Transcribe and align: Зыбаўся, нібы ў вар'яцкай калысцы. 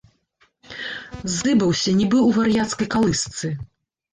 Зыбаўся, 1.35 1.93
нібы 1.99 2.17
ў 2.27 2.29
вар'яцкай 2.39 2.87
калысцы. 2.97 3.47